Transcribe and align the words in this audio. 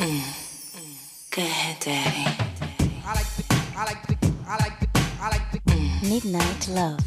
Go 0.00 0.06
ahead, 1.42 1.76
Daddy. 1.78 2.24
Midnight 6.02 6.68
Love 6.68 6.98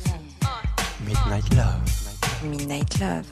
Midnight 1.04 1.56
Love. 1.56 1.82
Midnight 2.44 3.00
Love. 3.00 3.26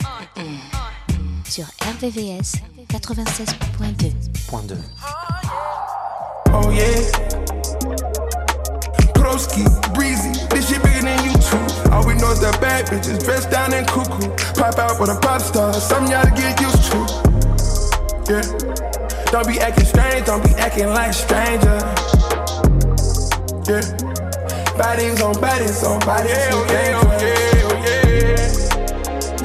sur 1.44 1.64
RVVS 1.80 2.54
96.2. 2.88 4.12
Point 4.48 4.68
2. 4.68 4.74
Oh 6.52 6.70
yeah. 6.72 6.98
Broski, 9.14 9.62
breezy, 9.94 10.32
this 10.50 10.70
shit 10.70 10.82
bigger 10.82 11.02
than 11.02 11.24
you 11.24 11.34
two. 11.34 11.92
All 11.92 12.04
we 12.04 12.14
know 12.14 12.32
is 12.32 12.40
that 12.40 12.58
bad 12.60 12.86
bitches 12.86 13.22
dressed 13.24 13.52
down 13.52 13.72
in 13.72 13.84
cuckoo. 13.84 14.28
Pop 14.60 14.76
out 14.80 14.98
with 14.98 15.10
a 15.10 15.20
pop 15.20 15.40
star, 15.40 15.72
something 15.72 16.10
y'all 16.10 16.24
to 16.24 16.30
get 16.32 16.60
used 16.60 16.90
to. 16.90 16.98
Yeah. 18.28 18.91
Don't 19.32 19.48
be 19.48 19.58
acting 19.60 19.86
strange, 19.86 20.26
don't 20.26 20.44
be 20.44 20.50
acting 20.56 20.88
like 20.88 21.14
stranger. 21.14 21.78
Yeah. 23.64 23.80
Bodies 24.76 25.22
on 25.22 25.40
bodies 25.40 25.82
on 25.84 25.98
bodies. 26.00 26.30
Yeah, 26.32 26.50
oh, 26.52 26.66
oh 26.68 26.72
yeah, 26.72 27.00
oh 27.00 27.08
yeah, 27.18 27.62
oh 27.64 27.82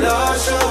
yeah. 0.01 0.66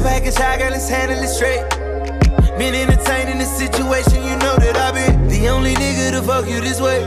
Stop 0.00 0.12
acting 0.12 0.32
shy, 0.32 0.56
girl, 0.56 0.70
let's 0.70 0.88
handle 0.88 1.18
it 1.18 1.28
straight. 1.28 1.60
Been 2.56 2.74
entertaining 2.74 3.36
the 3.36 3.44
situation, 3.44 4.24
you 4.24 4.34
know 4.40 4.56
that 4.56 4.74
I've 4.74 4.94
been 4.94 5.28
the 5.28 5.48
only 5.48 5.74
nigga 5.74 6.12
to 6.12 6.22
fuck 6.22 6.48
you 6.48 6.58
this 6.62 6.80
way. 6.80 7.02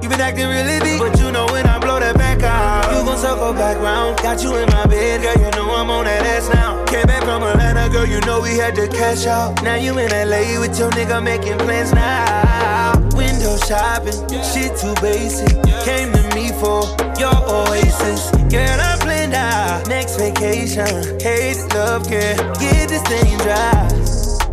You 0.00 0.08
been 0.08 0.18
acting 0.18 0.48
really 0.48 0.80
deep, 0.80 0.98
but 0.98 1.20
you 1.20 1.30
know 1.30 1.44
when 1.52 1.66
I 1.66 1.78
blow 1.78 2.00
that 2.00 2.16
back 2.16 2.42
out, 2.42 2.88
you 2.96 3.04
gon' 3.04 3.18
circle 3.18 3.52
back 3.52 3.76
round. 3.82 4.16
Got 4.22 4.42
you 4.42 4.56
in 4.56 4.66
my 4.70 4.86
bed, 4.86 5.20
girl, 5.20 5.44
you 5.44 5.50
know 5.50 5.74
I'm 5.74 5.90
on 5.90 6.06
that 6.06 6.24
ass 6.24 6.48
now. 6.48 6.82
Came 6.86 7.04
back 7.04 7.24
from 7.24 7.42
Atlanta, 7.42 7.92
girl, 7.92 8.06
you 8.06 8.20
know 8.22 8.40
we 8.40 8.56
had 8.56 8.74
to 8.76 8.88
cash 8.88 9.26
out. 9.26 9.62
Now 9.62 9.74
you 9.74 9.98
in 9.98 10.08
LA 10.08 10.58
with 10.58 10.78
your 10.78 10.90
nigga 10.92 11.22
making 11.22 11.58
plans 11.58 11.92
now. 11.92 13.07
Window 13.48 13.64
shopping, 13.64 14.42
shit 14.44 14.76
too 14.76 14.94
basic. 15.00 15.48
Came 15.82 16.12
to 16.12 16.22
me 16.34 16.52
for 16.60 16.84
your 17.18 17.32
oasis. 17.48 18.30
Girl, 18.52 18.78
I'm 18.78 18.98
planned 18.98 19.32
out 19.32 19.88
next 19.88 20.18
vacation. 20.18 21.18
Hate 21.18 21.56
love, 21.72 22.10
girl, 22.10 22.36
get 22.60 22.90
this 22.90 23.02
thing 23.04 23.38
dry. 23.38 23.88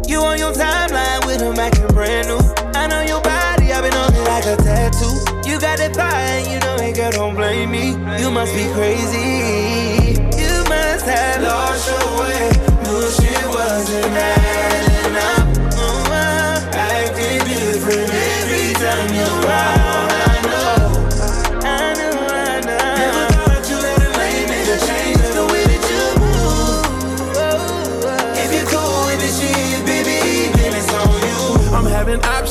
You 0.07 0.21
on 0.21 0.37
your 0.37 0.53
timeline 0.53 1.25
with 1.25 1.41
a 1.41 1.51
him 1.51 1.59
acting 1.59 1.87
brand 1.87 2.29
new. 2.29 2.39
I 2.73 2.87
know 2.87 3.01
your 3.01 3.21
body, 3.21 3.73
I've 3.73 3.83
been 3.83 3.93
on 3.95 4.13
it 4.13 4.23
like 4.29 4.45
a 4.45 4.55
tattoo. 4.63 5.11
You 5.49 5.59
got 5.59 5.77
that 5.79 5.93
fire, 5.93 6.39
and 6.39 6.47
you 6.47 6.59
know 6.59 6.75
it, 6.75 6.95
girl, 6.95 7.11
don't 7.11 7.35
blame 7.35 7.71
me. 7.71 7.89
You 8.21 8.31
must 8.31 8.53
be 8.53 8.63
crazy. 8.75 10.15
You 10.39 10.63
must 10.69 11.05
have 11.05 11.41
lost 11.41 11.89
your 11.89 12.19
way. 12.21 12.49
Knew 12.85 13.09
shit 13.11 13.45
wasn't 13.49 14.05
adding 14.15 14.44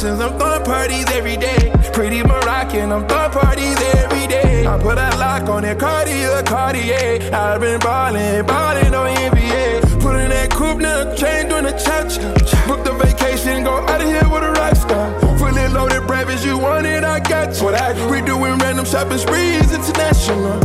options, 0.04 0.20
I'm 0.20 0.38
throwing 0.38 0.64
parties 0.64 1.10
every 1.10 1.36
day. 1.36 1.72
Pretty 1.92 2.22
Moroccan, 2.22 2.92
I'm 2.92 3.06
throwing 3.06 3.30
parties 3.30 3.76
every 3.94 4.26
day. 4.26 4.66
I 4.66 4.78
put 4.78 4.98
a 4.98 5.16
lock 5.18 5.48
on 5.48 5.62
that 5.62 5.78
Cartier, 5.78 6.42
Cartier. 6.42 7.30
I've 7.32 7.60
been 7.60 7.80
ballin', 7.80 8.44
ballin' 8.46 8.94
on 8.94 9.14
NBA. 9.16 10.00
Put 10.00 10.16
in 10.16 10.30
that 10.30 10.50
coupe, 10.50 10.80
now 10.80 11.14
chain 11.14 11.48
doing 11.48 11.66
a 11.66 11.72
cha-cha. 11.72 12.20
Book 12.66 12.84
the 12.84 12.92
vacation, 12.92 13.64
go 13.64 13.72
out 13.72 14.00
of 14.00 14.06
here 14.06 14.28
with 14.28 14.42
a 14.42 14.52
rock 14.52 14.76
star. 14.76 15.38
Fully 15.38 15.68
loaded 15.68 16.06
breakfast, 16.06 16.44
you 16.44 16.58
want 16.58 16.86
it, 16.86 17.04
I 17.04 17.20
got 17.20 17.56
you. 17.56 17.64
What 17.64 17.74
I 17.74 17.92
we 18.10 18.20
doing 18.20 18.58
random 18.58 18.84
shopping 18.84 19.18
sprees, 19.18 19.72
international. 19.72 20.60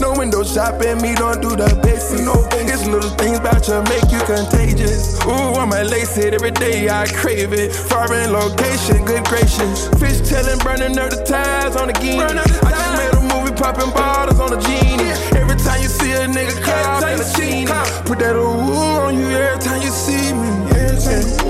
No 0.00 0.12
window 0.12 0.44
shopping, 0.44 1.00
me 1.00 1.14
don't 1.14 1.40
do 1.40 1.56
the 1.56 1.68
basics. 1.82 2.20
No, 2.22 2.46
it's 2.52 2.86
little 2.86 3.10
things 3.16 3.38
about 3.38 3.66
you 3.66 3.80
make 3.88 4.08
you 4.12 4.20
contagious. 4.28 5.16
Ooh, 5.24 5.56
I'm 5.56 5.72
a 5.72 5.84
lace 5.84 6.18
it 6.18 6.34
every 6.34 6.50
day, 6.50 6.88
I 6.88 7.06
crave 7.06 7.52
it. 7.52 7.72
Foreign 7.72 8.32
location, 8.32 9.04
good 9.04 9.24
gracious. 9.24 9.88
Fish 9.96 10.20
telling, 10.28 10.58
burning 10.60 10.98
up 10.98 11.10
the 11.10 11.22
ties 11.24 11.76
on 11.76 11.88
the 11.88 11.94
game. 11.94 12.20
I 12.20 12.34
just 12.36 12.92
made 13.00 13.14
a 13.16 13.22
movie 13.24 13.54
popping 13.56 13.90
bottles 13.90 14.38
on 14.38 14.50
the 14.50 14.60
genie. 14.60 15.10
Every 15.32 15.56
time 15.56 15.80
you 15.80 15.88
see 15.88 16.12
a 16.12 16.26
nigga 16.28 16.60
cry, 16.62 17.12
in 17.12 17.20
a 17.20 17.24
genie. 17.36 17.66
Put 18.04 18.18
that 18.20 18.36
ooh 18.36 19.08
on 19.08 19.18
you 19.18 19.28
every 19.30 19.60
time 19.64 19.80
you 19.82 19.90
see 19.90 20.32
me. 20.32 20.48
Every 20.76 21.00
time, 21.00 21.46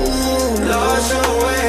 your 1.11 1.47
way, 1.47 1.66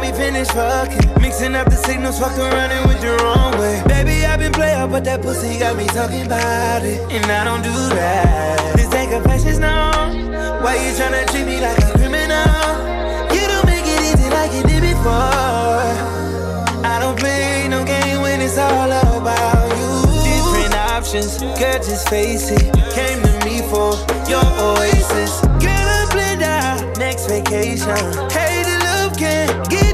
we 0.00 0.10
finish 0.12 0.48
fucking. 0.48 1.22
Mixing 1.22 1.54
up 1.54 1.68
the 1.68 1.76
signals, 1.76 2.18
fucked 2.18 2.38
around 2.38 2.70
went 2.86 3.00
the 3.00 3.16
wrong 3.22 3.52
way. 3.58 3.82
Baby, 3.86 4.24
I've 4.24 4.38
been 4.38 4.52
player, 4.52 4.86
but 4.86 5.04
that 5.04 5.22
pussy 5.22 5.58
got 5.58 5.76
me 5.76 5.86
talking 5.86 6.26
about 6.26 6.82
it. 6.84 7.00
And 7.12 7.24
I 7.30 7.44
don't 7.44 7.62
do 7.62 7.74
that. 7.94 8.76
This 8.76 8.92
ain't 8.94 9.10
confessions, 9.10 9.58
no. 9.58 9.68
Why 10.62 10.76
you 10.76 10.90
tryna 10.96 11.26
treat 11.30 11.46
me 11.46 11.60
like 11.60 11.78
a 11.78 11.90
criminal? 11.98 12.48
You 13.34 13.44
don't 13.46 13.66
make 13.66 13.84
it 13.84 14.00
easy 14.08 14.28
like 14.30 14.52
you 14.52 14.62
did 14.64 14.82
before. 14.82 15.84
I 16.82 16.98
don't 17.00 17.18
play 17.18 17.68
no 17.68 17.84
game 17.84 18.22
when 18.22 18.40
it's 18.40 18.58
all 18.58 18.90
about 18.90 19.68
you. 19.78 19.90
Different 20.24 20.74
options, 20.90 21.38
girl, 21.38 21.78
just 21.78 22.08
face 22.08 22.50
it. 22.50 22.64
Came 22.96 23.20
to 23.22 23.32
me 23.44 23.60
for 23.70 23.94
your 24.28 24.44
oasis. 24.58 25.40
Girl, 25.62 26.06
blend 26.10 26.42
out 26.42 26.98
next 26.98 27.26
vacation. 27.28 27.96
Hey, 28.30 28.63
love 29.20 29.68
get 29.70 29.93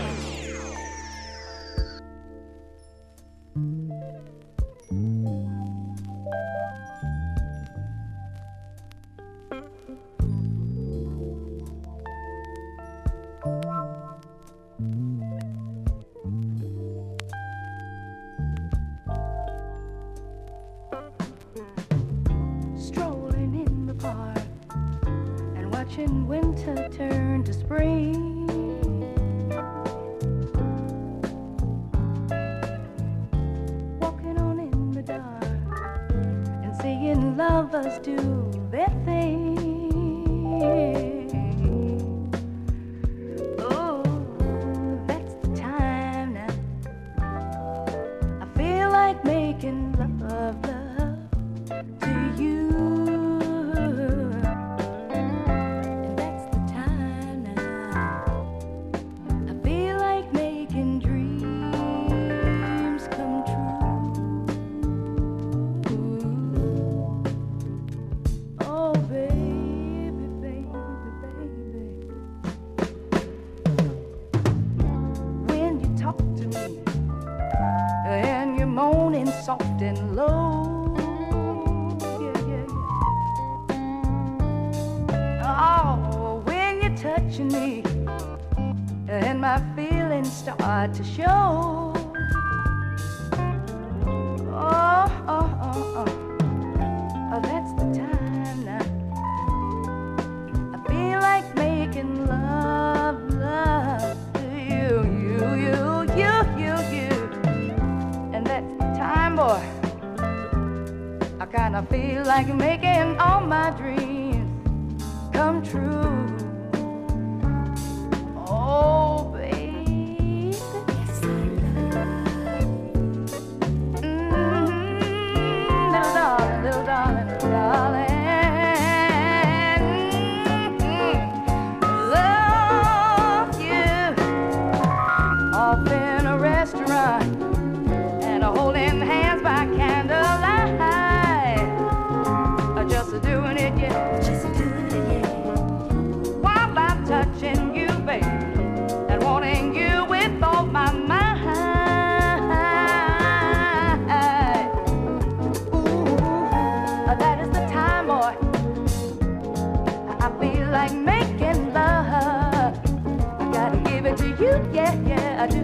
cute, 164.41 164.73
yeah, 164.73 164.93
yeah, 165.05 165.43
I 165.43 165.47
do. 165.47 165.59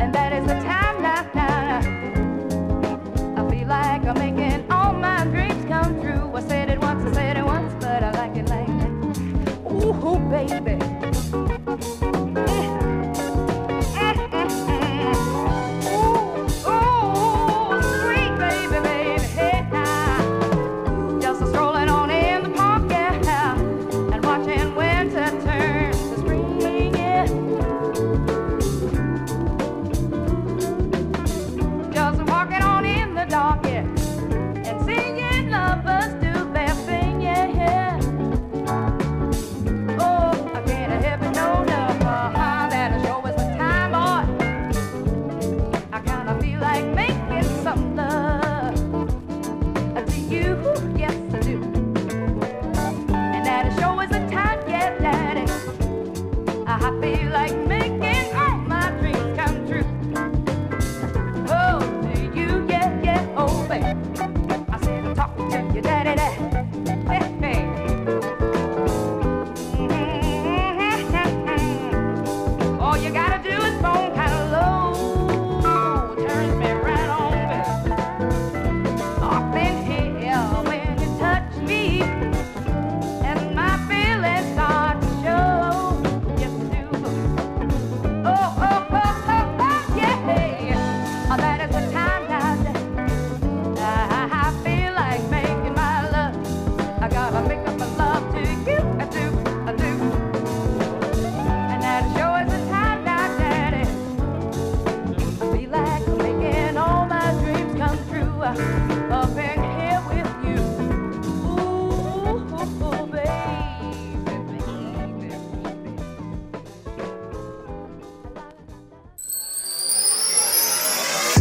And 0.00 0.14
that 0.14 0.32
is 0.32 0.46
the 0.46 0.54
time. 0.60 0.79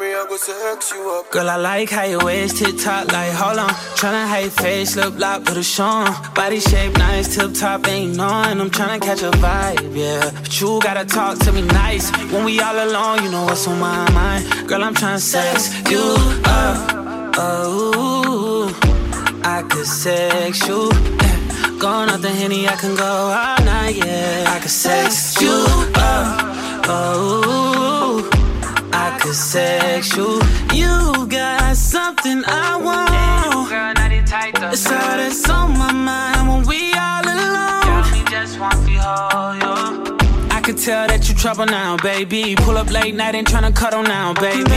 Girl, 0.00 1.50
I 1.50 1.56
like 1.56 1.90
how 1.90 2.04
your 2.04 2.24
waist 2.24 2.56
tip 2.56 2.78
top, 2.78 3.12
like, 3.12 3.32
hold 3.32 3.58
on. 3.58 3.68
Tryna 4.00 4.26
hide 4.26 4.50
face, 4.50 4.96
look 4.96 5.18
lock, 5.18 5.44
put 5.44 5.58
a 5.58 5.62
show 5.62 5.84
on. 5.84 6.34
Body 6.34 6.58
shape 6.58 6.96
nice, 6.96 7.36
tip 7.36 7.52
top, 7.52 7.86
ain't 7.86 8.16
knowing. 8.16 8.62
I'm 8.62 8.70
tryna 8.70 9.02
catch 9.02 9.20
a 9.20 9.30
vibe, 9.32 9.94
yeah. 9.94 10.30
But 10.30 10.58
you 10.58 10.80
gotta 10.80 11.04
talk 11.04 11.38
to 11.40 11.52
me 11.52 11.60
nice. 11.60 12.10
When 12.32 12.46
we 12.46 12.58
all 12.60 12.82
alone, 12.82 13.24
you 13.24 13.30
know 13.30 13.44
what's 13.44 13.68
on 13.68 13.78
my 13.78 14.10
mind. 14.12 14.66
Girl, 14.66 14.82
I'm 14.82 14.94
tryna 14.94 15.20
sex 15.20 15.68
you 15.90 16.16
up, 16.46 17.36
oh. 17.36 18.72
I 19.44 19.62
could 19.68 19.86
sex 19.86 20.66
you, 20.66 20.90
yeah 20.92 21.78
Going 21.78 22.08
off 22.08 22.22
the 22.22 22.30
henny, 22.30 22.66
I 22.66 22.76
can 22.76 22.96
go 22.96 23.04
all 23.04 23.64
night, 23.66 23.96
yeah. 23.96 24.44
I 24.48 24.60
could 24.60 24.70
sex 24.70 25.38
you 25.42 25.66
up, 25.94 26.88
oh. 26.88 27.89
I 28.92 29.18
could 29.20 29.34
sex 29.34 30.16
you. 30.16 30.40
You 30.72 31.26
got 31.26 31.76
something 31.76 32.42
I 32.46 32.76
want. 32.76 33.10
It's 34.72 34.86
all 34.86 34.92
that's 34.92 35.48
on 35.50 35.76
my 35.78 35.92
mind 35.92 36.48
when 36.48 36.66
we 36.66 36.92
all 36.94 37.24
alone. 37.24 38.26
Just 38.30 38.60
want 38.60 38.74
to 38.74 39.00
hold 39.00 39.56
you. 39.62 40.16
I 40.50 40.60
can 40.62 40.76
tell 40.76 41.08
that 41.08 41.28
you 41.28 41.34
trouble 41.34 41.66
now, 41.66 41.96
baby. 41.96 42.54
Pull 42.54 42.76
up 42.76 42.90
late 42.90 43.14
night 43.14 43.34
and 43.34 43.46
tryna 43.46 43.74
cuddle 43.74 44.02
now, 44.02 44.34
baby. 44.34 44.70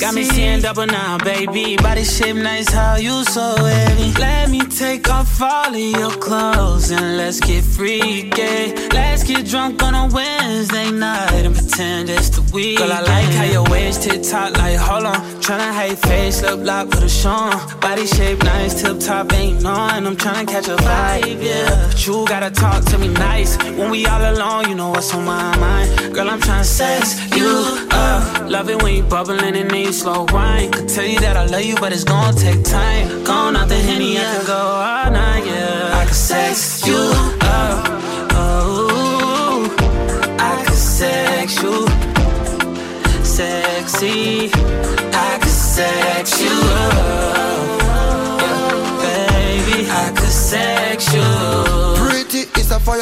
Got 0.00 0.14
me 0.14 0.24
seeing 0.24 0.60
double 0.60 0.86
now, 0.86 1.16
baby. 1.18 1.76
Body 1.76 2.04
shape 2.04 2.36
nice, 2.36 2.68
how 2.70 2.96
you 2.96 3.24
so 3.24 3.56
heavy. 3.56 4.12
Let 4.20 4.50
me 4.50 4.60
take 4.60 5.08
off 5.08 5.40
all 5.40 5.68
of 5.68 5.76
your 5.76 6.10
clothes 6.10 6.90
and 6.90 7.16
let's 7.16 7.40
get 7.40 7.64
freaky. 7.64 8.74
Let's 8.92 9.22
get 9.24 9.46
drunk 9.46 9.82
on 9.82 9.94
a 9.94 10.12
Wednesday 10.12 10.90
night 10.90 11.46
and 11.46 11.54
pretend 11.54 12.10
it's 12.10 12.28
the 12.30 12.42
week. 12.56 12.78
Girl, 12.78 12.92
I 12.92 13.00
like 13.02 13.32
how 13.38 13.44
your 13.44 13.64
waist 13.70 14.02
tip 14.02 14.22
top, 14.22 14.56
like 14.56 14.78
hold 14.78 15.04
on. 15.04 15.20
Tryna 15.44 15.70
hide 15.78 15.98
face, 15.98 16.42
lip 16.42 16.60
lock, 16.68 16.90
put 16.90 17.02
a 17.04 17.28
on. 17.28 17.80
Body 17.80 18.06
shape 18.06 18.42
nice, 18.42 18.80
tip 18.80 18.98
top, 18.98 19.32
ain't 19.34 19.62
knowing. 19.62 20.04
I'm 20.08 20.16
tryna 20.16 20.48
catch 20.48 20.68
a 20.68 20.76
vibe, 20.76 21.42
yeah. 21.42 21.88
But 21.88 22.06
you 22.06 22.26
gotta 22.26 22.50
talk 22.50 22.84
to 22.90 22.98
me 22.98 23.08
nice 23.08 23.52
when 23.78 23.90
we 23.90 24.06
all 24.06 24.24
alone. 24.32 24.68
You 24.70 24.74
know 24.74 24.90
what's 24.90 25.12
on 25.14 25.24
my 25.24 25.56
mind. 25.58 26.14
Girl, 26.14 26.30
I'm 26.30 26.40
tryna 26.40 26.64
sex 26.64 27.04
you 27.36 27.52
up. 27.90 28.50
Love 28.50 28.70
it 28.70 28.82
when 28.82 28.94
you 28.96 29.02
bubbling 29.02 29.56
and 29.62 29.70
you 29.72 29.92
slow 29.92 30.26
wine. 30.32 30.70
Could 30.72 30.88
tell 30.88 31.04
you 31.04 31.20
that 31.20 31.36
I 31.36 31.44
love 31.44 31.64
you, 31.64 31.76
but 31.76 31.92
it's 31.92 32.04
gonna 32.04 32.36
take 32.36 32.64
time. 32.64 33.24
Gone 33.24 33.54
out 33.56 33.68
the 33.68 33.80
henny, 33.88 34.18
I 34.18 34.22
can 34.22 34.46
go 34.46 34.62
all 34.90 35.10
night, 35.10 35.44
yeah. 35.44 36.00
I 36.00 36.04
can 36.04 36.14
sex 36.14 36.86
you 36.86 37.15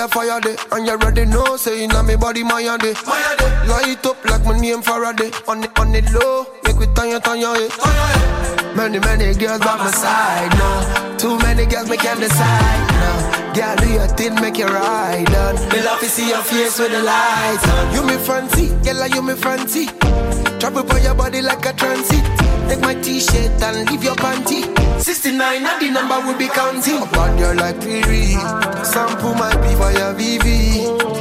a 0.04 0.08
fire, 0.08 0.40
day. 0.40 0.56
And 0.72 0.86
you 0.86 0.96
ready 0.96 1.24
know, 1.24 1.56
saying 1.56 1.92
on 1.92 2.06
me 2.06 2.16
body, 2.16 2.44
my 2.44 2.62
day. 2.78 2.94
Light 3.66 4.04
up 4.04 4.24
like 4.24 4.44
my 4.44 4.58
name 4.58 4.82
Faraday. 4.82 5.30
On 5.48 5.60
the, 5.60 5.68
on 5.80 5.92
the 5.92 6.02
low, 6.12 6.46
make 6.64 6.78
we 6.78 6.86
turn 6.94 7.08
you, 7.10 7.20
turn 7.20 7.40
your 7.40 7.54
head. 7.56 8.76
Many, 8.76 8.98
many 8.98 9.34
girls 9.34 9.60
by 9.60 9.76
my 9.76 9.90
side 9.90 10.52
now. 10.58 11.16
Too 11.16 11.38
many 11.38 11.64
girls, 11.66 11.88
me 11.88 11.96
can't 11.96 12.20
decide 12.20 12.88
now. 13.00 13.52
Girl, 13.54 13.76
do 13.76 13.88
your 13.92 14.08
thing, 14.08 14.34
make 14.40 14.58
you 14.58 14.66
ride 14.66 15.34
on. 15.34 15.54
Me 15.70 15.82
love 15.82 16.00
to 16.00 16.06
see 16.08 16.28
your 16.28 16.42
face 16.42 16.78
with 16.78 16.92
the 16.92 17.02
lights 17.02 17.68
on. 17.68 17.94
You 17.94 18.02
me 18.04 18.16
fancy, 18.24 18.68
girl, 18.84 19.06
you 19.06 19.22
me 19.22 19.34
fancy. 19.34 19.86
Travel 20.58 20.84
for 20.84 20.98
your 20.98 21.14
body 21.14 21.40
like 21.40 21.64
a 21.66 21.72
transit. 21.72 22.43
Take 22.68 22.80
my 22.80 22.94
t-shirt 22.94 23.62
and 23.62 23.90
leave 23.90 24.04
your 24.04 24.16
panty. 24.16 24.62
69 25.00 25.64
and 25.64 25.80
the 25.80 25.90
number 25.90 26.20
will 26.26 26.38
be 26.38 26.48
counting. 26.48 26.96
Up 26.96 27.16
on 27.16 27.38
you 27.38 27.54
like 27.54 27.80
Piri. 27.80 28.32
Sample 28.84 29.34
my 29.34 29.54
be 29.62 29.74
for 29.74 29.90
your 29.92 30.14
VV. 30.14 31.13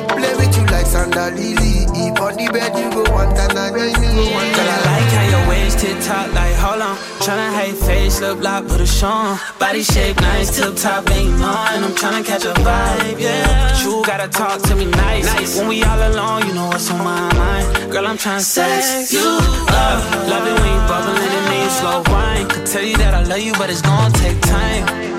Play 1.12 1.32
with 1.32 1.44
you 1.44 1.56
like 1.56 1.74
Sandra 1.74 1.84
Lily. 1.84 1.84
If 1.96 2.22
on 2.22 2.36
the 2.36 2.48
bed 2.52 2.78
you 2.78 2.90
go 2.92 3.12
one 3.12 3.36
time 3.36 3.58
and 3.58 3.76
then 3.76 4.04
you 4.04 4.12
go 4.16 4.34
one 4.34 4.52
Girl, 4.54 4.68
I 4.68 4.80
like 4.86 5.12
how 5.12 5.30
your 5.30 5.50
waist 5.50 5.80
tip 5.80 6.00
top, 6.02 6.34
like 6.34 6.56
hold 6.56 6.82
on. 6.82 6.96
Tryna 7.20 7.54
hate 7.56 7.76
face, 7.76 8.22
lip 8.22 8.42
lock, 8.42 8.68
put 8.68 8.82
a 8.82 8.86
show 8.86 9.08
on. 9.08 9.40
Body 9.60 9.84
shape 9.84 10.20
nice, 10.22 10.56
tip 10.56 10.76
top, 10.76 11.10
ain't 11.12 11.34
on. 11.42 11.84
I'm 11.84 11.92
tryna 11.92 12.26
catch 12.26 12.46
a 12.46 12.54
vibe, 12.54 13.20
yeah. 13.20 13.72
But 13.72 13.84
you 13.84 14.04
gotta 14.06 14.30
talk 14.30 14.62
to 14.64 14.76
me 14.76 14.86
nice. 14.86 15.26
nice. 15.26 15.58
When 15.58 15.68
we 15.68 15.84
all 15.84 16.00
alone, 16.00 16.48
you 16.48 16.54
know 16.54 16.68
what's 16.68 16.90
on 16.92 17.04
my 17.04 17.34
mind. 17.34 17.92
Girl, 17.92 18.08
I'm 18.08 18.18
tryna 18.18 18.42
sex 18.42 19.12
you 19.12 19.20
up. 19.22 20.00
Love 20.28 20.48
it 20.48 20.60
when 20.60 20.72
you 20.72 20.82
bubbling 20.88 21.18
and 21.18 21.48
then 21.48 21.70
slow 21.70 22.04
wine. 22.08 22.48
Could 22.50 22.66
tell 22.66 22.84
you 22.84 22.98
that 22.98 23.14
I 23.14 23.24
love 23.24 23.40
you, 23.40 23.54
but 23.54 23.70
it's 23.70 23.82
gonna 23.82 24.14
take 24.16 24.40
time. 24.42 25.13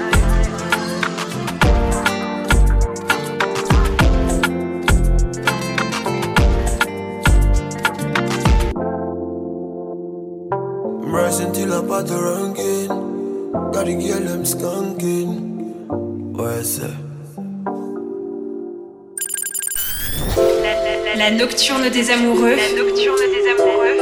I'm 11.15 11.21
rising 11.21 11.53
till 11.53 11.73
I'm 11.73 11.93
at 11.93 12.09
the 12.09 12.21
ranking. 12.21 12.89
Got 13.71 13.87
the 13.87 13.95
girl, 13.95 14.29
I'm 14.35 14.43
skunking. 14.43 15.87
What 16.33 16.51
I 16.51 16.63
say? 16.65 16.91
La 21.17 21.31
nocturne 21.31 21.89
des 21.89 22.11
amoureux. 22.11 22.57
La 22.57 22.73
nocturne 22.75 23.31
des 23.31 23.47
amoureux. 23.53 23.95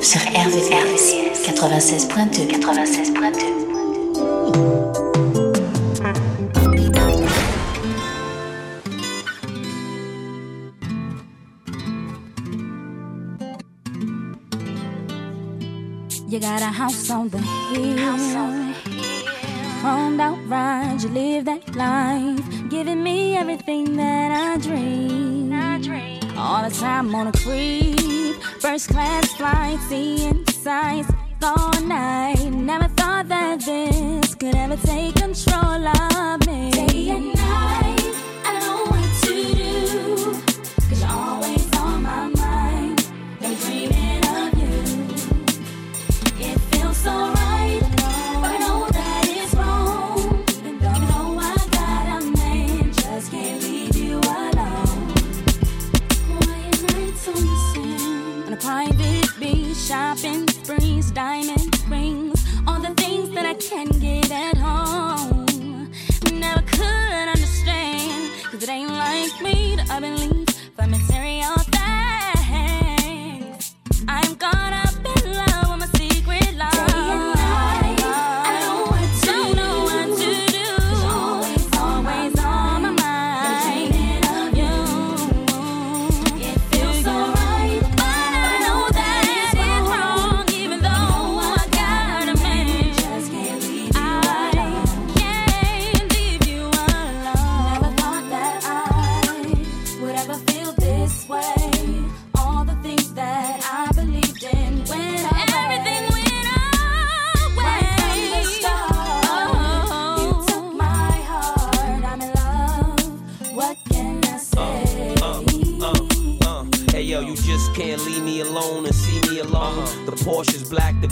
Sur 0.00 0.20
RVCS 0.20 1.16
96.2 1.42 2.46
96.2 2.46 4.75
You 16.28 16.40
got 16.40 16.60
a 16.60 16.66
house 16.66 17.08
on 17.08 17.28
the 17.28 17.38
hill. 17.38 18.16
Chromed 19.80 20.20
out 20.20 20.38
ride, 20.48 21.00
you 21.00 21.08
live 21.10 21.44
that 21.44 21.76
life. 21.76 22.68
Giving 22.68 23.00
me 23.00 23.36
everything 23.36 23.96
that 23.96 24.32
I 24.32 24.58
dream. 24.58 25.52
All 26.36 26.68
the 26.68 26.74
time 26.74 27.14
on 27.14 27.28
a 27.28 27.32
creep. 27.32 28.42
First 28.60 28.88
class 28.88 29.32
flight, 29.34 29.78
seeing 29.88 30.44
sights 30.48 31.12
all 31.44 31.80
night. 31.82 32.50
Never 32.50 32.88
thought 32.88 33.28
that 33.28 33.60
this 33.60 34.34
could 34.34 34.56
ever 34.56 34.76
take 34.78 35.14
control 35.14 35.86
of 35.86 36.46
me. 36.48 37.35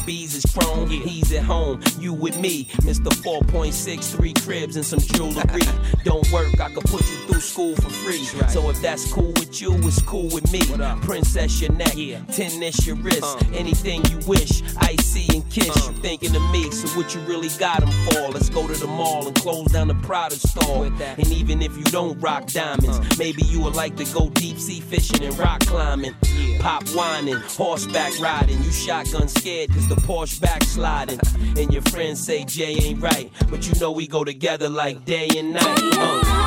Bees 0.04 0.34
is 0.34 0.44
chrome. 0.52 0.88
He's 0.88 1.32
at 1.32 1.42
home, 1.42 1.80
you 2.04 2.12
with 2.12 2.38
me. 2.38 2.66
Mr. 2.82 3.08
4.63 3.24 4.44
cribs 4.44 4.76
and 4.76 4.84
some 4.84 5.00
jewelry. 5.00 5.62
Don't 6.04 6.30
work, 6.30 6.60
I 6.60 6.68
could 6.70 6.84
put 6.84 7.00
you 7.00 7.16
through 7.26 7.40
school 7.40 7.74
for 7.76 7.88
free. 7.88 8.24
So 8.48 8.68
if 8.68 8.80
that's 8.82 9.10
cool 9.10 9.32
with 9.32 9.60
you, 9.60 9.74
it's 9.78 10.02
cool 10.02 10.28
with 10.28 10.52
me. 10.52 10.60
Princess 11.00 11.60
your 11.60 11.72
neck, 11.72 11.94
tennis 12.30 12.86
your 12.86 12.96
wrist. 12.96 13.38
Anything 13.54 14.04
you 14.06 14.18
wish, 14.26 14.62
icy 14.76 15.26
and 15.34 15.50
kiss. 15.50 15.66
You 15.66 15.94
thinking 15.94 16.36
of 16.36 16.42
me, 16.50 16.70
so 16.70 16.86
what 16.98 17.14
you 17.14 17.20
really 17.22 17.48
got 17.58 17.80
them 17.80 17.90
for? 18.06 18.30
Let's 18.30 18.50
go 18.50 18.68
to 18.68 18.74
the 18.74 18.86
mall 18.86 19.26
and 19.26 19.34
close 19.36 19.72
down 19.72 19.88
the 19.88 19.94
Prada 19.94 20.36
store. 20.36 20.86
And 20.86 21.32
even 21.32 21.62
if 21.62 21.76
you 21.78 21.84
don't 21.84 22.20
rock 22.20 22.46
diamonds, 22.48 23.18
maybe 23.18 23.42
you 23.44 23.60
would 23.62 23.74
like 23.74 23.96
to 23.96 24.04
go 24.12 24.28
deep 24.28 24.58
sea 24.58 24.80
fishing 24.80 25.24
and 25.24 25.36
rock 25.38 25.60
climbing. 25.60 26.14
Pop 26.58 26.86
whining, 26.88 27.36
horseback 27.36 28.18
riding. 28.20 28.62
You 28.62 28.70
shotgun 28.70 29.28
scared 29.28 29.70
cause 29.72 29.88
the 29.88 29.96
Porsche 29.96 30.40
backsliding. 30.40 31.20
And 31.56 31.72
your 31.72 31.82
friends 31.94 32.26
say 32.26 32.44
Jay 32.44 32.76
ain't 32.82 33.00
right. 33.00 33.30
But 33.48 33.68
you 33.68 33.78
know 33.78 33.92
we 33.92 34.08
go 34.08 34.24
together 34.24 34.68
like 34.68 35.04
day 35.04 35.28
and 35.36 35.52
night. 35.52 35.62
Uh. 35.62 36.40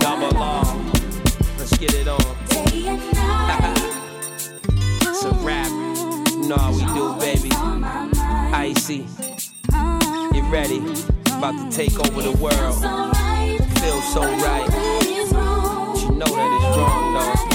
Double 0.00 0.36
R. 0.36 0.64
Let's 1.58 1.76
get 1.78 1.94
it 1.94 2.06
on. 2.06 2.20
it's 5.00 5.24
a 5.24 5.30
rap. 5.40 5.70
You 6.30 6.48
know 6.48 6.56
how 6.56 6.72
we 6.72 6.84
do, 6.92 7.14
baby. 7.18 7.53
Icy. 8.84 9.06
Get 10.32 10.52
ready. 10.52 10.76
About 11.38 11.56
to 11.58 11.74
take 11.74 11.98
over 11.98 12.20
the 12.20 12.32
world. 12.32 12.82
Feel 13.80 14.02
so 14.02 14.20
right. 14.20 14.66
But 14.68 16.02
you 16.02 16.10
know 16.10 16.26
that 16.26 16.50
it's 16.60 16.76
wrong, 16.76 17.53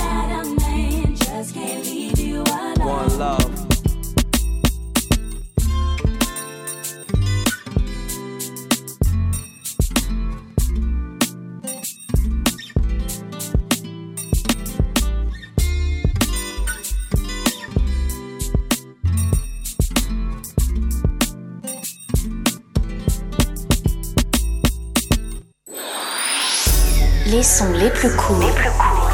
plus 27.99 28.15
courts 28.15 28.41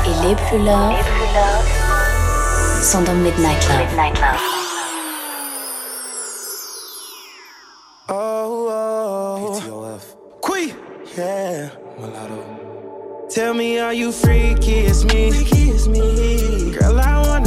et 0.06 0.28
les 0.28 0.36
plus 0.36 0.60
love 0.60 0.94
sont 2.84 3.02
dans 3.02 3.16
Midnight 3.16 3.68
Love. 3.68 3.88
Oh, 8.10 8.70
oh. 8.70 9.98
Quee. 10.40 10.76
Yeah. 11.18 11.70
Tell 13.28 13.56
me, 13.56 13.80
are 13.80 13.94
you 13.94 14.12
freaky? 14.12 14.86
As 14.86 15.04
me? 15.04 15.32
Girl, 16.72 17.00
I 17.00 17.24
wanna 17.28 17.45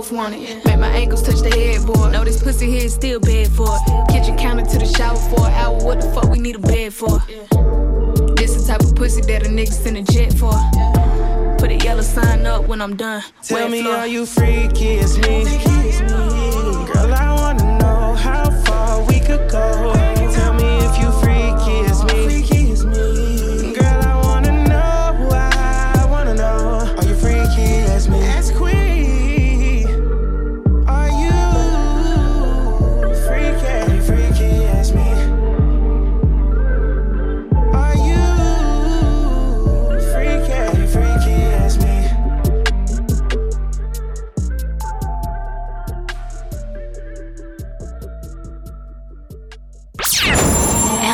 both 0.00 0.12
want 0.12 0.34
it. 0.34 0.64
Make 0.64 0.78
my 0.78 0.88
ankles 0.88 1.22
touch 1.22 1.40
the 1.40 1.50
headboard. 1.50 2.12
Know 2.12 2.24
this 2.24 2.42
pussy 2.42 2.66
here 2.70 2.86
is 2.86 2.94
still 2.94 3.20
bad 3.20 3.48
for 3.48 3.68
it. 3.68 4.08
Kitchen 4.08 4.34
counter 4.38 4.64
to 4.64 4.78
the 4.78 4.86
shower 4.86 5.16
for 5.16 5.46
an 5.46 5.52
hour, 5.52 5.76
what 5.84 6.00
the 6.00 6.10
fuck 6.12 6.30
we 6.30 6.38
need 6.38 6.56
a 6.56 6.58
bed 6.58 6.94
for? 6.94 7.18
This 8.36 8.54
the 8.54 8.64
type 8.66 8.80
of 8.80 8.94
pussy 8.96 9.20
that 9.22 9.46
a 9.46 9.50
nigga 9.50 9.72
send 9.72 9.98
a 9.98 10.02
jet 10.02 10.32
for. 10.32 10.54
Put 11.58 11.70
a 11.70 11.76
yellow 11.84 12.00
sign 12.02 12.46
up 12.46 12.66
when 12.66 12.80
I'm 12.80 12.96
done. 12.96 13.22
Tell 13.42 13.58
Wet 13.58 13.70
me, 13.70 13.82
floor. 13.82 13.96
are 13.96 14.06
you 14.06 14.24
freaky 14.24 14.98
as 15.00 15.18
me? 15.18 15.44
Girl, 16.92 17.12
I 17.12 17.34
wanna 17.38 17.78
know 17.78 18.14
how 18.14 18.50
far 18.64 19.04
we 19.06 19.20
could 19.20 19.50
go. 19.50 20.09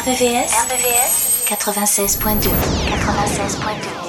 RVVS, 0.07 0.55
RVVS 0.55 1.43
96.2 1.51 2.51
96.2 2.95 4.06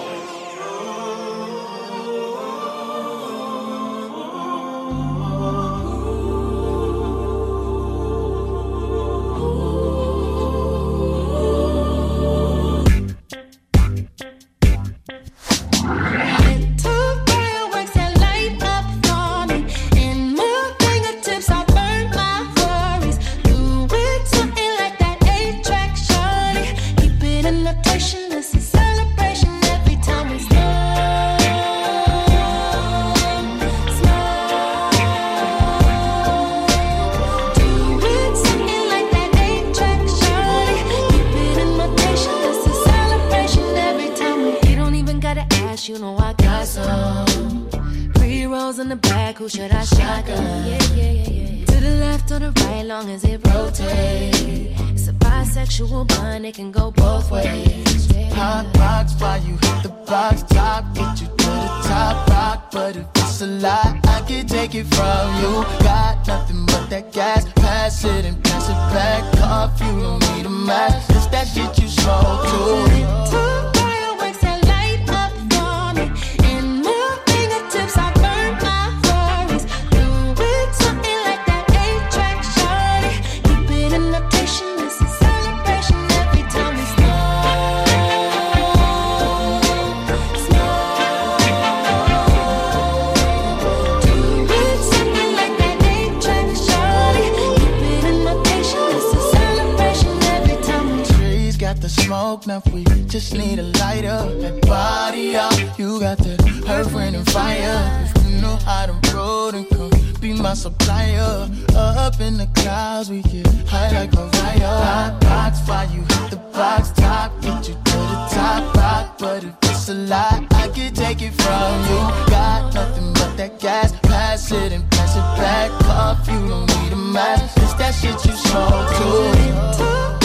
got 106.08 106.18
that 106.20 106.42
earth, 106.70 106.96
and 106.96 107.30
fire. 107.32 108.10
If 108.16 108.32
you 108.32 108.42
know 108.42 108.56
how 108.58 108.86
to 108.86 108.96
roll, 109.14 109.52
then 109.52 109.66
come 109.66 109.92
be 110.22 110.32
my 110.34 110.54
supplier. 110.54 111.50
Up 111.76 112.20
in 112.22 112.38
the 112.38 112.48
clouds, 112.56 113.10
we 113.10 113.22
get 113.24 113.48
high 113.68 113.92
like 113.92 114.14
a 114.14 114.30
fire. 114.38 115.20
box, 115.20 115.68
why 115.68 115.84
you 115.94 116.02
hit 116.02 116.32
the 116.32 116.38
box 116.54 116.92
top? 116.92 117.32
Get 117.42 117.68
you 117.68 117.74
to 117.74 117.98
the 118.12 118.20
top 118.32 118.76
rock, 118.76 119.18
but 119.20 119.44
if 119.44 119.54
it's 119.64 119.90
a 119.90 119.94
lie, 119.94 120.48
I 120.52 120.70
can 120.70 120.94
take 120.94 121.22
it 121.22 121.34
from 121.42 121.74
you. 121.90 122.02
Got 122.32 122.74
nothing 122.74 123.12
but 123.14 123.36
that 123.38 123.60
gas, 123.60 123.92
pass 124.04 124.52
it 124.52 124.72
and 124.72 124.90
pass 124.92 125.14
it 125.16 125.28
back. 125.42 125.72
Off, 125.90 126.26
you 126.28 126.48
don't 126.48 126.68
need 126.82 126.94
a 126.94 126.96
mask. 126.96 127.58
It's 127.58 127.74
that 127.74 127.94
shit 127.94 128.18
you 128.26 128.36
smoke 128.46 128.90
too. 128.98 130.17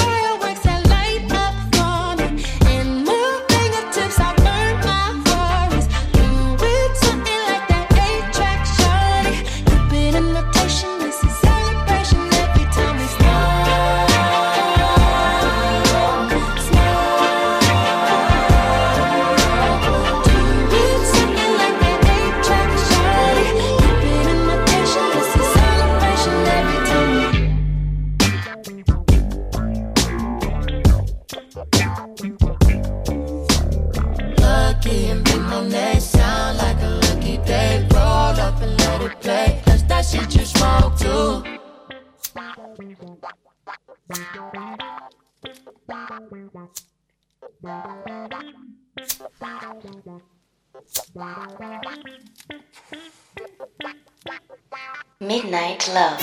Midnight 55.21 55.88
Love. 55.95 56.19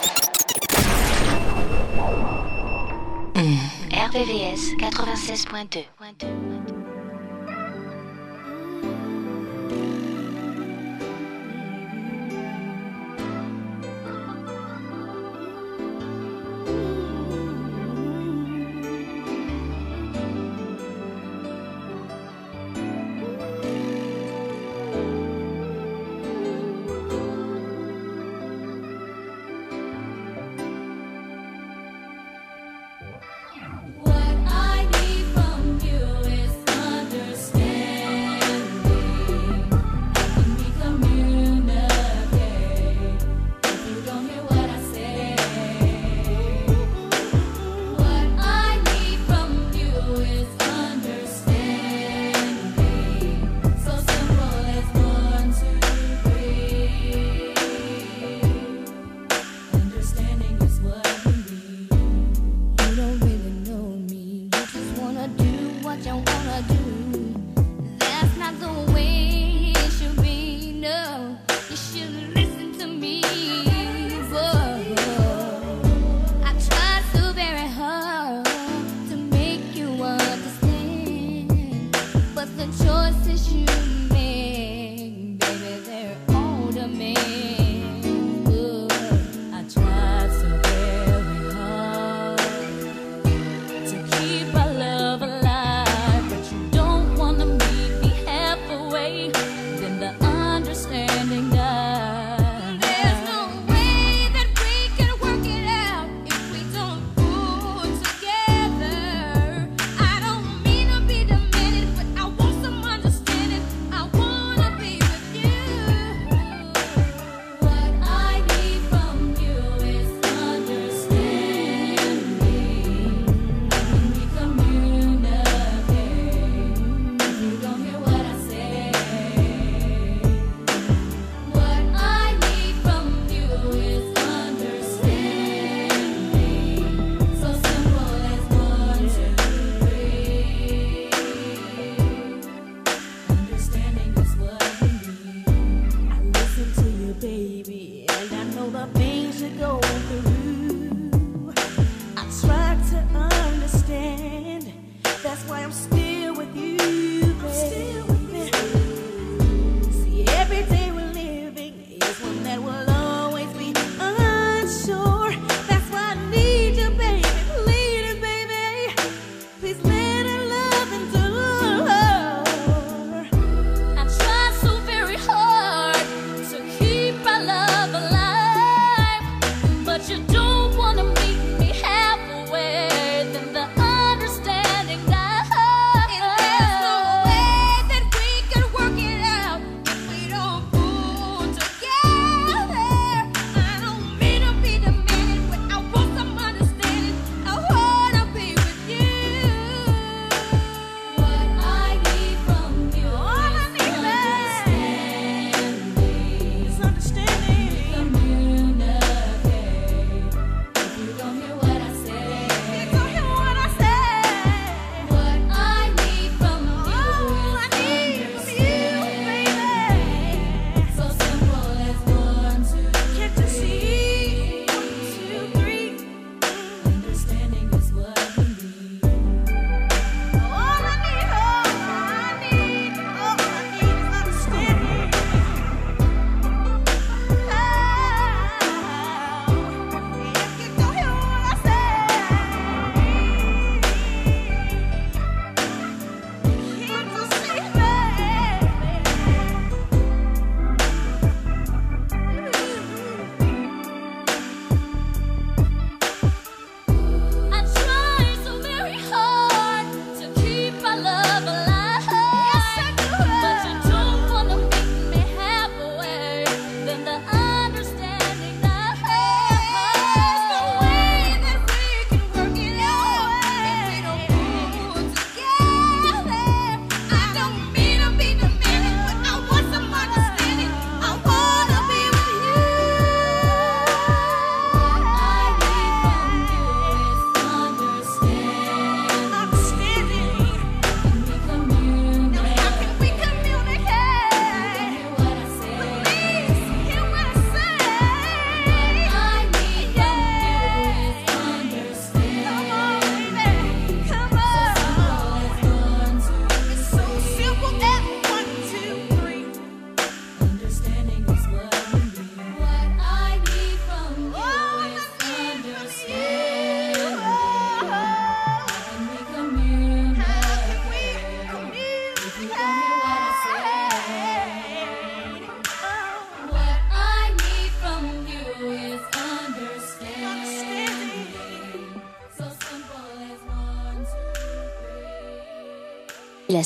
Mm. 3.33 3.57
RVVS 3.91 4.77
96.2. 4.79 6.88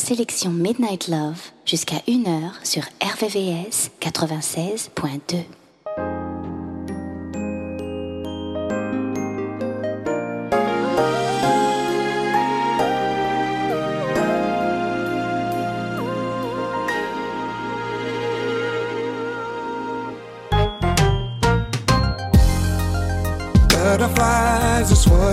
sélection 0.03 0.49
Midnight 0.49 1.07
Love 1.07 1.39
jusqu'à 1.65 1.99
1h 2.09 2.51
sur 2.65 2.83
RVVS 3.01 3.89
96.2. 4.01 5.45
Butterflies 23.69 24.91
is 24.91 25.07
what. 25.07 25.23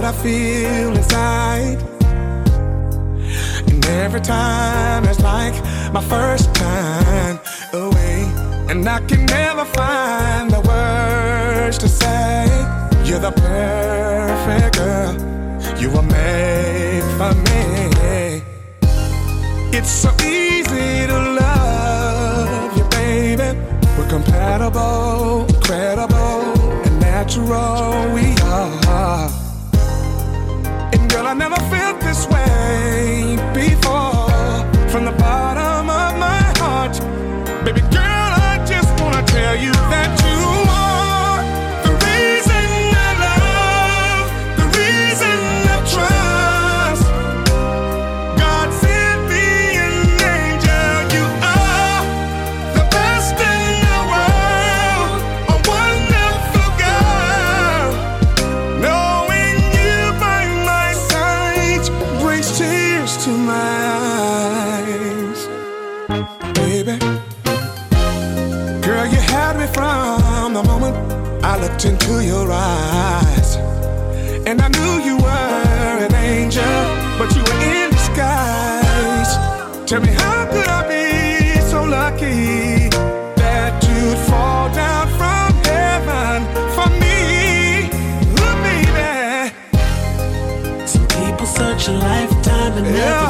Every 4.00 4.22
time 4.22 5.04
it's 5.04 5.20
like 5.20 5.54
my 5.92 6.00
first 6.00 6.54
time 6.54 7.38
away. 7.74 8.22
And 8.70 8.88
I 8.88 8.98
can 9.00 9.26
never 9.26 9.66
find 9.66 10.50
the 10.50 10.60
words 10.62 11.76
to 11.78 11.88
say. 11.88 12.46
You're 13.04 13.18
the 13.18 13.30
perfect 13.32 14.78
girl. 14.78 15.12
You 15.78 15.90
were 15.90 16.08
made 16.20 17.04
for 17.18 17.34
me. 17.46 18.42
It's 19.76 19.90
so 19.90 20.10
easy 20.24 21.06
to 21.06 21.18
love 21.42 22.76
you, 22.78 22.84
baby. 22.84 23.58
We're 23.98 24.08
compatible, 24.08 25.46
credible, 25.60 26.42
and 26.86 27.00
natural. 27.00 28.14
We 28.14 28.34
are. 28.44 29.30
And 30.94 31.10
girl, 31.10 31.26
I 31.26 31.34
never 31.34 31.60
felt 31.68 31.99
this 32.10 32.26
way 32.26 33.36
before. 33.54 34.66
From 34.90 35.04
the 35.04 35.14
bottom 35.16 35.88
of 35.88 36.18
my 36.18 36.42
heart, 36.58 36.98
baby 37.64 37.82
girl, 37.82 38.30
I 38.50 38.52
just 38.66 38.90
wanna 39.00 39.22
tell 39.26 39.54
you 39.54 39.72
that 39.92 40.19
looked 71.84 72.02
into 72.02 72.24
your 72.24 72.50
eyes. 72.52 73.56
And 74.46 74.60
I 74.60 74.68
knew 74.68 75.04
you 75.04 75.16
were 75.16 76.06
an 76.06 76.14
angel, 76.14 76.62
but 77.18 77.34
you 77.34 77.42
were 77.42 77.60
in 77.62 77.90
disguise. 77.90 79.36
Tell 79.88 80.00
me, 80.00 80.08
how 80.08 80.46
could 80.50 80.66
I 80.66 80.82
be 80.88 81.60
so 81.70 81.84
lucky 81.84 82.88
that 83.36 83.82
you'd 83.84 84.18
fall 84.28 84.72
down 84.74 85.08
from 85.18 85.52
heaven 85.64 86.44
for 86.74 86.88
me? 87.00 87.88
Look, 88.38 88.56
baby. 88.66 89.52
Some 90.86 91.06
people 91.08 91.46
search 91.46 91.88
a 91.88 91.92
lifetime 91.92 92.72
and 92.78 92.86
never 92.86 93.29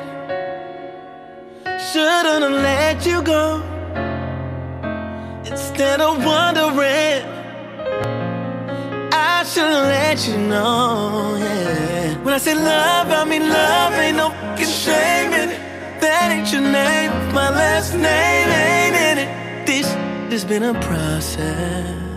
Shouldn't 1.90 2.44
have 2.44 2.62
let 2.62 3.04
you 3.04 3.22
go. 3.22 3.60
Instead 5.50 6.00
of 6.00 6.24
wondering, 6.24 7.24
I 9.12 9.42
should've 9.50 9.88
let 9.90 10.28
you 10.28 10.38
know. 10.38 11.34
Yeah. 11.40 12.14
When 12.22 12.34
I 12.34 12.38
say 12.38 12.54
love, 12.54 13.10
I 13.10 13.24
mean 13.24 13.48
love. 13.48 13.94
Ain't 13.94 14.16
no 14.16 14.30
fucking 14.30 14.66
shame 14.66 15.32
in 15.32 15.48
it. 15.48 15.58
That 16.00 16.30
ain't 16.30 16.52
your 16.52 16.62
name. 16.62 17.10
My 17.34 17.50
last 17.50 17.94
name 17.94 18.48
ain't 18.48 18.94
in 18.94 19.18
it. 19.18 19.28
This 19.66 19.92
has 20.30 20.44
been 20.44 20.62
a 20.62 20.74
process. 20.80 22.09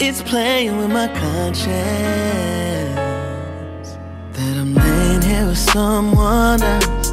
It's 0.00 0.22
playing 0.22 0.76
with 0.76 0.92
my 0.92 1.08
conscience 1.08 1.74
that 4.32 4.56
I'm 4.56 4.72
laying 4.72 5.22
here 5.22 5.46
with 5.46 5.58
someone 5.58 6.62
else. 6.62 7.10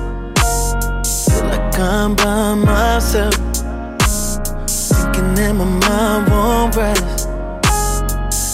Feel 1.26 1.46
like 1.46 1.80
I'm 1.80 2.16
by 2.16 2.54
myself, 2.54 3.34
thinking 4.68 5.34
that 5.34 5.56
my 5.56 5.66
mind 5.66 6.30
won't 6.30 6.76
rest. 6.76 7.28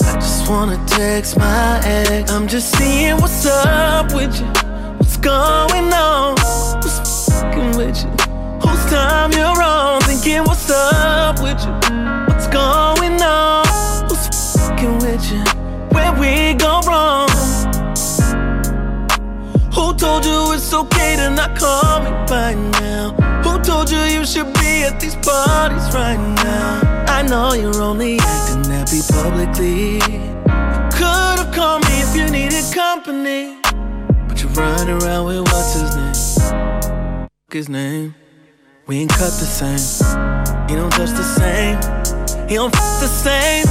I 0.06 0.16
just 0.16 0.50
wanna 0.50 0.82
text 0.88 1.38
my 1.38 1.82
ex. 1.84 2.32
I'm 2.32 2.48
just 2.48 2.74
seeing 2.78 3.18
what's 3.18 3.46
up 3.46 4.14
with 4.14 4.40
you, 4.40 4.48
what's 4.96 5.18
going 5.18 5.92
on, 5.92 6.36
what's 6.36 7.30
fucking 7.30 7.76
with 7.76 8.02
you, 8.02 8.10
whose 8.64 8.86
time 8.90 9.34
you're 9.34 9.62
on, 9.62 10.02
thinking 10.04 10.46
what's 10.46 10.70
up 10.70 11.42
with 11.44 11.62
you, 11.66 11.74
it's 20.72 20.80
okay 20.80 21.18
to 21.18 21.30
not 21.30 21.58
call 21.58 22.00
me 22.00 22.12
by 22.28 22.54
now? 22.80 23.12
Who 23.44 23.62
told 23.62 23.92
you 23.92 24.00
you 24.04 24.26
should 24.26 24.54
be 24.54 24.84
at 24.84 25.02
these 25.02 25.16
parties 25.16 25.94
right 25.94 26.16
now? 26.16 27.06
I 27.08 27.24
know 27.24 27.52
you're 27.54 27.82
only 27.82 28.20
acting 28.20 28.64
happy 28.72 29.02
publicly. 29.12 29.96
You 29.96 30.90
could've 30.96 31.54
called 31.54 31.84
me 31.84 31.96
if 32.06 32.16
you 32.16 32.32
needed 32.32 32.64
company. 32.74 33.60
But 34.30 34.42
you're 34.42 34.52
running 34.52 35.02
around 35.02 35.26
with 35.26 35.42
what's 35.52 35.74
his 35.74 35.96
name? 35.98 37.28
His 37.52 37.68
name. 37.68 38.16
We 38.88 39.00
ain't 39.00 39.12
cut 39.12 39.34
the 39.44 39.50
same. 39.60 39.84
He 40.70 40.76
don't 40.76 40.92
touch 40.92 41.12
the 41.12 41.28
same. 41.40 41.76
He 42.48 42.56
don't 42.56 42.74
f 42.74 43.02
the 43.02 43.08
same. 43.08 43.68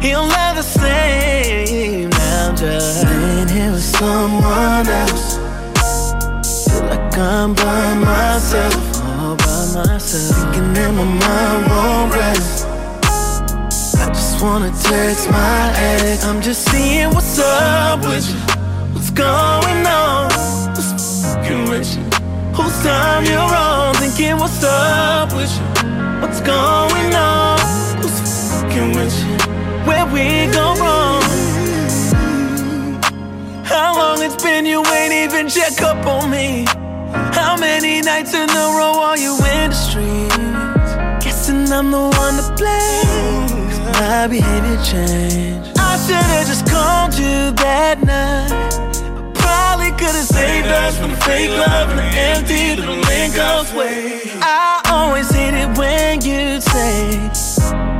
He 0.00 0.12
don't 0.12 0.28
love 0.28 0.54
the 0.54 0.62
same. 0.62 2.10
Now 2.10 2.50
I'm 2.50 2.56
just 2.56 3.04
laying 3.04 3.48
here 3.48 3.72
with 3.72 3.82
someone 3.82 4.86
else. 4.86 5.45
I'm 7.18 7.54
by 7.54 7.94
myself, 7.94 9.02
all 9.02 9.36
by 9.36 9.86
myself. 9.86 10.52
Thinking 10.52 10.74
that 10.74 10.92
my 10.92 11.04
mind 11.04 11.66
won't 11.70 12.14
rest. 12.14 12.66
I 13.96 14.08
just 14.08 14.42
wanna 14.42 14.70
text 14.82 15.30
my 15.30 15.72
ex. 15.76 16.24
I'm 16.24 16.42
just 16.42 16.70
seeing 16.70 17.08
what's 17.14 17.38
up 17.38 18.00
with 18.00 18.28
you. 18.28 18.38
What's 18.92 19.08
going 19.10 19.86
on? 19.86 20.30
What's 20.74 21.22
fucking 21.22 21.70
with 21.70 21.88
you? 21.96 22.02
Whose 22.52 22.82
time 22.84 23.24
you're 23.24 23.38
on? 23.38 23.94
Thinking 23.94 24.36
what's 24.36 24.62
up 24.62 25.32
with 25.32 25.50
you? 25.56 26.20
What's 26.20 26.42
going 26.42 27.14
on? 27.14 27.58
Who's 28.02 28.60
fucking 28.60 28.92
with 28.92 29.16
you? 29.24 29.36
Where 29.88 30.04
we 30.12 30.52
go 30.52 30.74
wrong? 30.76 31.22
How 33.64 33.96
long 33.96 34.22
it's 34.22 34.42
been 34.42 34.66
you 34.66 34.84
ain't 34.84 35.14
even 35.14 35.48
check 35.48 35.80
up 35.80 36.06
on 36.06 36.30
me? 36.30 36.66
How 37.34 37.56
many 37.56 38.00
nights 38.00 38.34
in 38.34 38.48
a 38.50 38.66
row 38.78 38.94
are 39.08 39.18
you 39.18 39.34
in 39.36 39.70
the 39.70 39.78
streets? 39.86 40.90
Guessing 41.24 41.72
I'm 41.72 41.90
the 41.90 42.04
one 42.24 42.36
to 42.40 42.46
blame. 42.56 43.92
my 43.92 44.26
behavior 44.28 44.78
changed. 44.84 45.78
I 45.78 45.96
should've 46.04 46.46
just 46.46 46.66
called 46.66 47.14
you 47.14 47.52
that 47.64 48.02
night. 48.02 48.76
Probably 49.34 49.90
could've 49.92 50.30
saved 50.38 50.68
us 50.68 50.98
from 50.98 51.14
fake 51.26 51.50
love 51.50 51.90
and 51.90 51.98
the 51.98 52.08
empty 52.32 52.76
little 52.76 53.06
goes 53.36 53.72
way. 53.74 54.22
I 54.40 54.80
always 54.90 55.30
hate 55.30 55.54
it 55.54 55.76
when 55.76 56.22
you 56.22 56.60
say, 56.60 57.20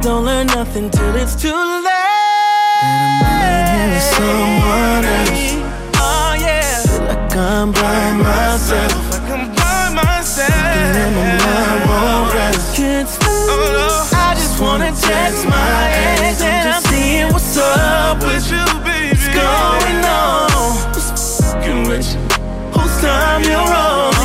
Don't 0.00 0.24
learn 0.24 0.46
nothing 0.46 0.90
till 0.90 1.14
it's 1.16 1.34
too 1.34 1.52
late. 1.52 1.92
That 2.82 3.90
I'm 3.92 4.14
someone 4.16 5.04
else. 5.04 5.65
Can't 12.76 13.08
sleep. 13.08 13.30
Oh, 13.30 14.10
I 14.12 14.34
just 14.34 14.60
wanna 14.60 14.92
text 14.92 15.46
my 15.48 15.90
ex 15.94 16.42
and 16.42 16.74
I'm 16.74 16.82
seeing 16.82 17.32
what's 17.32 17.56
up 17.56 18.18
with 18.18 18.52
you, 18.52 18.64
baby. 18.84 19.16
What's 19.16 19.28
going 19.28 20.04
on? 20.04 20.50
What's 20.92 21.40
fucking 21.40 21.88
with 21.88 22.06
you? 22.12 22.20
Whose 22.78 23.00
time 23.00 23.44
you're 23.44 23.56
on? 23.56 24.15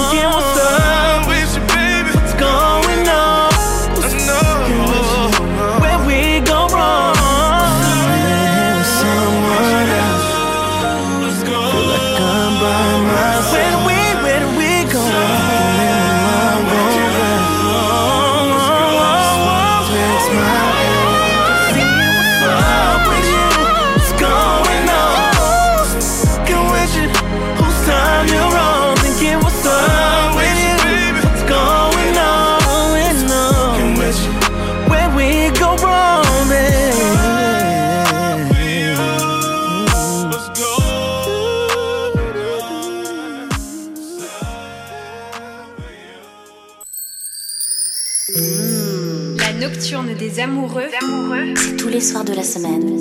Soirs 52.52 53.01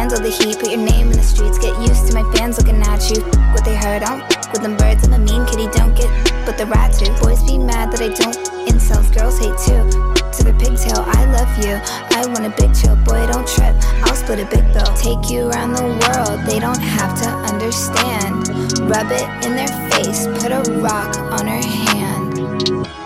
handle 0.00 0.18
the 0.18 0.30
heat, 0.30 0.58
put 0.58 0.70
your 0.70 0.80
name 0.80 1.12
in 1.12 1.16
the 1.16 1.22
streets. 1.22 1.58
Get 1.58 1.76
used 1.84 2.08
to 2.08 2.14
my 2.16 2.24
fans 2.32 2.56
looking 2.56 2.80
at 2.80 3.04
you. 3.10 3.20
What 3.52 3.66
they 3.66 3.76
heard, 3.76 4.02
I'm 4.02 4.24
with 4.50 4.62
them 4.62 4.74
birds. 4.78 5.04
I'm 5.04 5.12
a 5.12 5.18
mean 5.18 5.44
kitty, 5.44 5.68
don't 5.76 5.94
get 5.94 6.08
but 6.46 6.56
the 6.56 6.64
rat 6.64 6.96
too. 6.96 7.12
Boys 7.20 7.44
be 7.44 7.58
mad 7.58 7.92
that 7.92 8.00
I 8.00 8.08
don't. 8.08 8.32
Incels, 8.64 9.12
girls 9.12 9.36
hate 9.36 9.58
too. 9.60 9.84
To 10.16 10.40
the 10.48 10.56
pigtail, 10.56 11.04
I 11.04 11.28
love 11.36 11.52
you. 11.60 11.76
I 12.16 12.24
want 12.32 12.48
a 12.48 12.52
big 12.56 12.72
chill, 12.72 12.96
boy, 13.04 13.28
don't 13.28 13.46
trip. 13.46 13.76
I'll 14.08 14.16
split 14.16 14.40
a 14.40 14.48
big 14.48 14.64
bill. 14.72 14.88
Take 14.96 15.28
you 15.28 15.50
around 15.50 15.76
the 15.76 15.84
world, 15.84 16.48
they 16.48 16.58
don't 16.58 16.80
have 16.80 17.12
to 17.20 17.28
understand. 17.52 18.48
Rub 18.88 19.12
it 19.12 19.28
in 19.44 19.52
their 19.52 19.74
face, 19.92 20.24
put 20.40 20.48
a 20.48 20.64
rock 20.80 21.12
on 21.36 21.44
her 21.46 21.60
hand. 21.60 22.99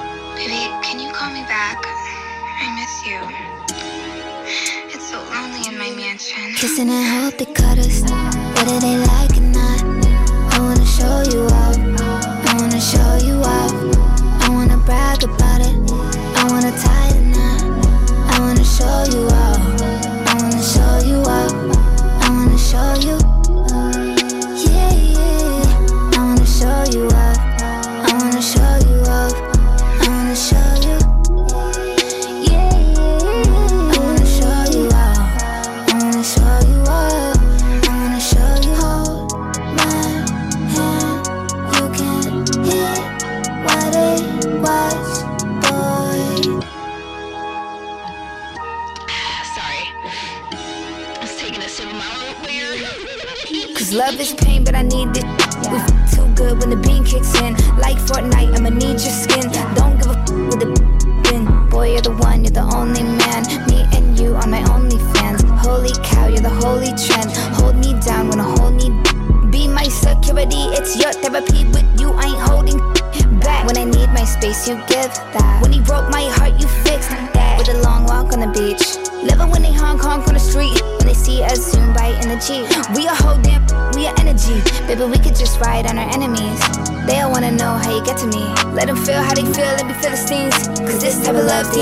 Kissing 6.57 6.89
and 6.89 7.25
hope 7.25 7.39
they 7.39 7.47
cut 7.47 7.79
us, 7.79 8.03
whether 8.03 8.81
they 8.81 8.97
like 8.97 9.37
it 9.37 9.39
or 9.39 9.51
not. 9.51 10.55
I 10.55 10.59
wanna 10.61 10.87
show 10.87 11.23
you. 11.33 11.54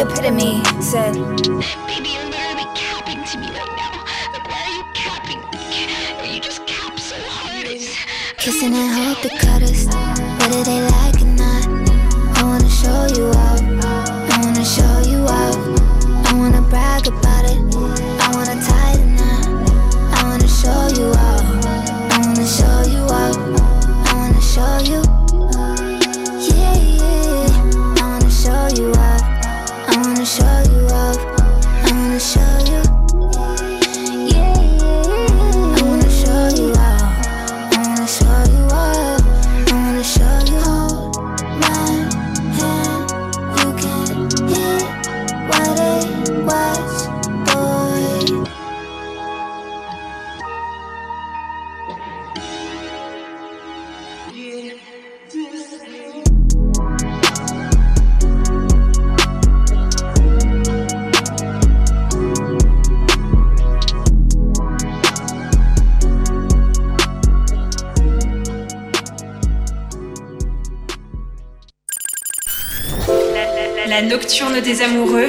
epitome. 0.02 0.62
Said, 0.82 1.41
amoureux. 74.80 75.28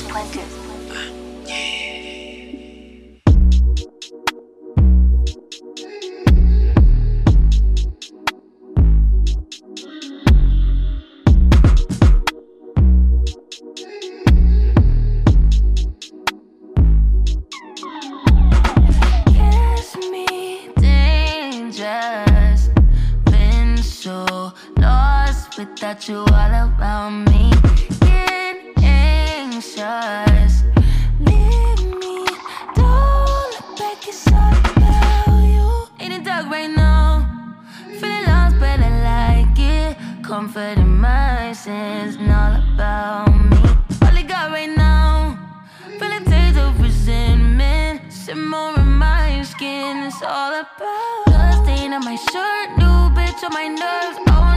bitch 53.13 53.43
on 53.43 53.53
my 53.53 53.67
nerves. 53.67 54.17
Oh, 54.27 54.50